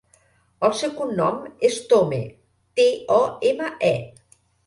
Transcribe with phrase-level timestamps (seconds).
[0.67, 2.21] El seu cognom és Tome:
[2.79, 2.87] te,
[3.19, 3.19] o,
[3.53, 4.43] ema, e.